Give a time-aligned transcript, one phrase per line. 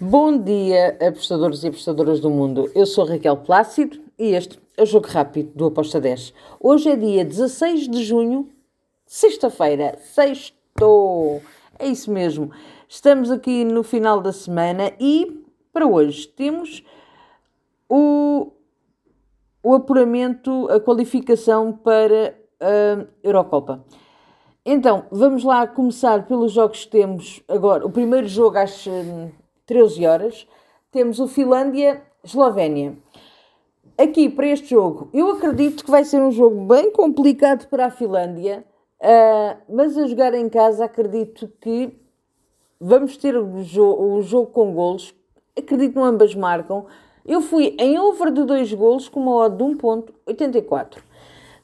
[0.00, 2.68] Bom dia, apostadores e apostadoras do mundo.
[2.74, 6.34] Eu sou Raquel Plácido e este é o Jogo Rápido do Aposta 10.
[6.58, 8.48] Hoje é dia 16 de junho,
[9.06, 9.96] sexta-feira.
[10.00, 11.40] Sextou!
[11.78, 12.50] É isso mesmo.
[12.88, 16.84] Estamos aqui no final da semana e para hoje temos
[17.88, 18.50] o,
[19.62, 23.84] o apuramento, a qualificação para a Eurocopa.
[24.66, 27.86] Então, vamos lá começar pelos jogos que temos agora.
[27.86, 28.84] O primeiro jogo às
[29.66, 30.46] 13 horas,
[30.90, 32.96] temos o Finlândia-Eslovénia.
[33.96, 37.90] Aqui, para este jogo, eu acredito que vai ser um jogo bem complicado para a
[37.90, 38.64] Finlândia,
[39.00, 41.96] uh, mas a jogar em casa acredito que
[42.80, 45.14] vamos ter o, jo o jogo com golos.
[45.56, 46.86] Acredito que ambas marcam.
[47.24, 50.98] Eu fui em over de 2 golos com uma odd de 1.84.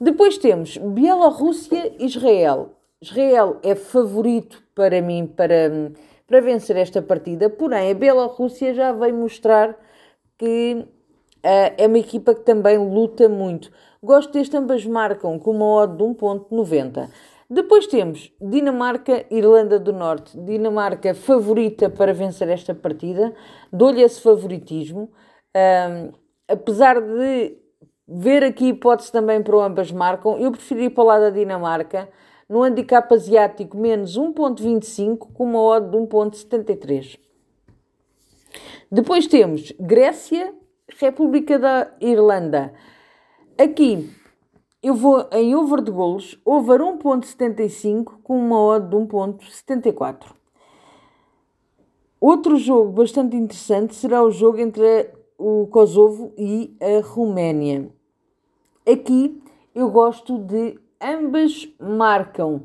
[0.00, 2.70] Depois temos Bielorrússia e Israel.
[3.62, 5.92] É favorito para mim para
[6.30, 9.76] para vencer esta partida, porém a Bielorrússia já veio mostrar
[10.38, 13.68] que uh, é uma equipa que também luta muito.
[14.00, 17.10] Gosto deste, ambas marcam com uma odd de 1.90.
[17.50, 20.38] Depois temos Dinamarca, Irlanda do Norte.
[20.38, 23.34] Dinamarca favorita para vencer esta partida.
[23.72, 25.10] Dou-lhe esse favoritismo.
[25.56, 26.12] Um,
[26.46, 27.58] apesar de
[28.06, 32.08] ver aqui hipótese também para ambas marcam, eu preferi ir para o lado da Dinamarca
[32.50, 37.16] no handicap asiático menos 1.25 com uma odd de 1.73.
[38.90, 40.52] Depois temos Grécia,
[40.98, 42.74] República da Irlanda.
[43.56, 44.10] Aqui
[44.82, 50.32] eu vou em over de golos, over 1.75 com uma odd de 1.74.
[52.20, 57.88] Outro jogo bastante interessante será o jogo entre o Kosovo e a Roménia.
[58.84, 59.40] Aqui
[59.72, 62.62] eu gosto de ambas marcam.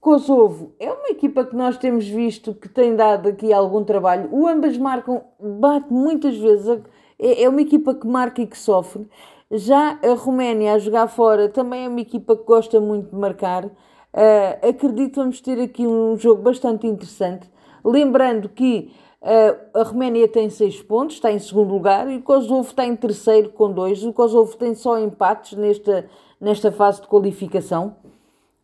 [0.00, 4.28] Kosovo é uma equipa que nós temos visto que tem dado aqui algum trabalho.
[4.32, 6.80] O ambas marcam, bate muitas vezes.
[7.18, 9.08] É, é uma equipa que marca e que sofre.
[9.50, 13.64] Já a Roménia a jogar fora também é uma equipa que gosta muito de marcar.
[13.64, 17.50] Uh, acredito vamos ter aqui um jogo bastante interessante.
[17.84, 22.86] Lembrando que a Roménia tem 6 pontos, está em segundo lugar, e o Kosovo está
[22.86, 24.04] em terceiro com 2.
[24.04, 26.08] O Kosovo tem só empates nesta,
[26.40, 27.96] nesta fase de qualificação.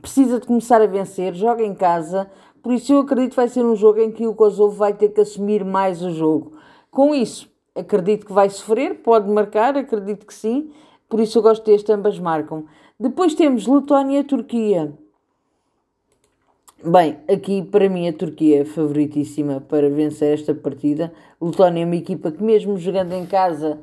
[0.00, 2.30] Precisa de começar a vencer, joga em casa,
[2.62, 5.10] por isso eu acredito que vai ser um jogo em que o Kosovo vai ter
[5.10, 6.52] que assumir mais o jogo.
[6.90, 10.72] Com isso, acredito que vai sofrer, pode marcar, acredito que sim,
[11.08, 12.64] por isso eu gosto deste, ambas marcam.
[12.98, 14.92] Depois temos Letónia e Turquia.
[16.84, 21.10] Bem, aqui para mim a Turquia é favoritíssima para vencer esta partida.
[21.40, 23.80] Letónia é uma equipa que, mesmo jogando em casa,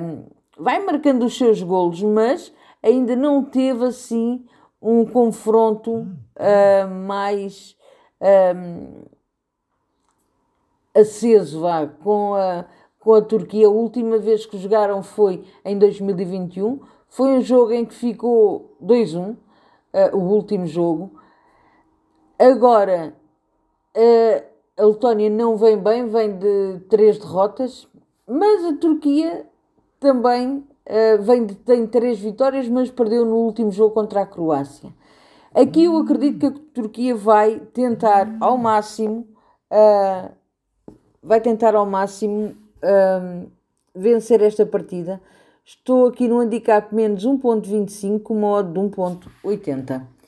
[0.00, 0.22] um,
[0.56, 4.44] vai marcando os seus golos, mas ainda não teve assim
[4.80, 6.02] um confronto
[6.36, 7.76] uh, mais
[8.54, 9.02] um,
[10.94, 12.66] aceso vá, com, a,
[13.00, 13.66] com a Turquia.
[13.66, 16.78] A última vez que jogaram foi em 2021.
[17.08, 19.36] Foi um jogo em que ficou 2-1, uh,
[20.16, 21.20] o último jogo.
[22.42, 23.14] Agora,
[24.76, 27.86] a Letónia não vem bem, vem de três derrotas,
[28.26, 29.46] mas a Turquia
[30.00, 34.92] também uh, vem de, tem três vitórias, mas perdeu no último jogo contra a Croácia.
[35.54, 39.24] Aqui eu acredito que a Turquia vai tentar ao máximo,
[39.70, 40.32] uh,
[41.22, 43.48] vai tentar ao máximo uh,
[43.94, 45.20] vencer esta partida.
[45.64, 50.21] Estou aqui no handicap menos 1.25 com modo de 1.80.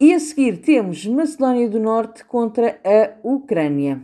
[0.00, 4.00] E a seguir temos Macedónia do Norte contra a Ucrânia.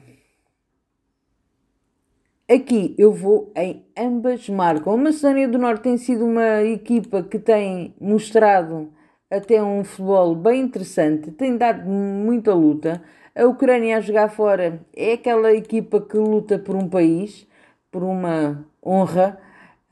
[2.49, 4.93] Aqui eu vou em ambas marcam.
[4.93, 8.93] A Macedónia do Norte tem sido uma equipa que tem mostrado
[9.29, 13.03] até um futebol bem interessante, tem dado muita luta.
[13.35, 17.49] A Ucrânia a jogar fora é aquela equipa que luta por um país,
[17.91, 19.41] por uma honra.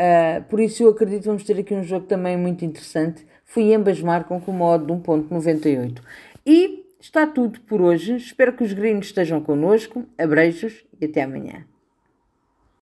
[0.01, 3.27] Uh, por isso eu acredito que vamos ter aqui um jogo também muito interessante.
[3.51, 6.03] Fui ambas marcam com modo de 1.98.
[6.45, 8.15] E está tudo por hoje.
[8.15, 10.05] Espero que os gringos estejam connosco.
[10.19, 11.65] Abreijos e até amanhã.